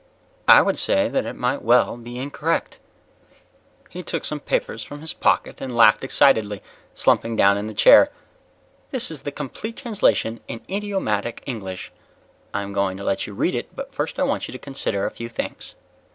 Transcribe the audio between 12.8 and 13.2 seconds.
to